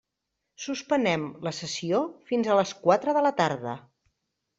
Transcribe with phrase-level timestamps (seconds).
[0.61, 1.99] Suspenem la sessió
[2.31, 3.75] fins a les quatre de la tarda.